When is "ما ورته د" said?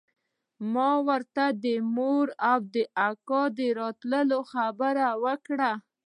0.73-1.65